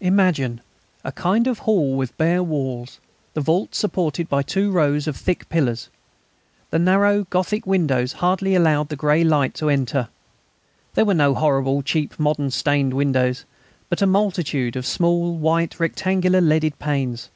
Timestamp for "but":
13.88-14.02